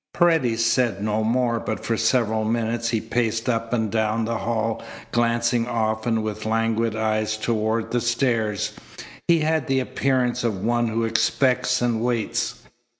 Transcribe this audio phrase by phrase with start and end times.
[0.15, 4.81] Paredes said no more, but for several minutes he paced up and down the hall,
[5.11, 8.73] glancing often with languid eyes toward the stairs.
[9.27, 12.63] He had the appearance of one who expects and waits.